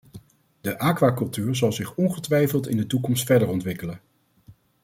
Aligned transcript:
De 0.61 0.77
aquacultuur 0.79 1.55
zal 1.55 1.71
zich 1.71 1.95
ongetwijfeld 1.95 2.67
in 2.67 2.77
de 2.77 2.85
toekomst 2.87 3.25
verder 3.25 3.47
ontwikkelen. 3.47 4.01